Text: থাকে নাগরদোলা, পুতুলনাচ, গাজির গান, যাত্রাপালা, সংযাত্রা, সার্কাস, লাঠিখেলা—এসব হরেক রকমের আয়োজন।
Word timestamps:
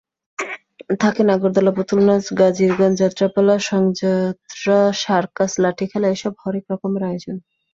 থাকে 0.99 1.21
নাগরদোলা, 1.23 1.71
পুতুলনাচ, 1.77 2.25
গাজির 2.39 2.71
গান, 2.79 2.91
যাত্রাপালা, 3.01 3.55
সংযাত্রা, 3.69 4.77
সার্কাস, 5.03 5.51
লাঠিখেলা—এসব 5.63 6.33
হরেক 6.41 6.65
রকমের 6.71 7.03
আয়োজন। 7.09 7.35